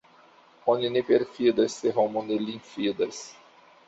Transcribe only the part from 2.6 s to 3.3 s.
fidas.